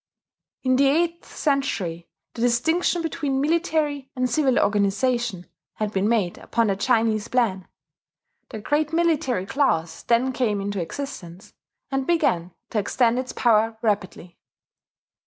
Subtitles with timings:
[0.63, 6.65] In the eighth century the distinction between military and civil organization had been made upon
[6.65, 7.67] the Chinese plan;
[8.49, 11.53] the great military class then came into existence,
[11.91, 14.39] and began to extend its power rapidly.